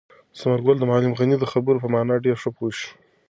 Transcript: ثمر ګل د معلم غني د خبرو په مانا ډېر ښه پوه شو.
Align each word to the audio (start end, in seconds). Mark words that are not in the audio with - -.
ثمر 0.39 0.59
ګل 0.65 0.77
د 0.79 0.83
معلم 0.91 1.13
غني 1.19 1.35
د 1.39 1.45
خبرو 1.51 1.81
په 1.83 1.87
مانا 1.93 2.15
ډېر 2.25 2.37
ښه 2.41 2.49
پوه 2.55 2.71
شو. 2.77 2.89